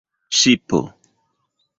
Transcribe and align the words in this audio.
ŝipo 0.37 0.79